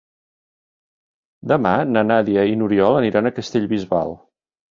[1.51, 1.57] Demà
[1.91, 4.17] na Nàdia i n'Oriol aniran a Castellbisbal.